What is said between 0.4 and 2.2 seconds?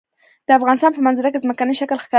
د افغانستان په منظره کې ځمکنی شکل ښکاره دی.